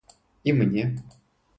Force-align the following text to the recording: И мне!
И 0.43 0.51
мне! 0.59 0.95